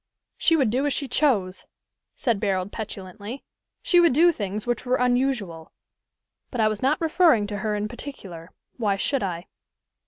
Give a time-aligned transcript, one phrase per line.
[0.39, 1.65] "She would do as she chose,"
[2.15, 3.43] said Barold petulantly.
[3.83, 5.71] "She would do things which were unusual;
[6.49, 8.49] but I was not referring to her in particular.
[8.77, 9.45] Why should I?"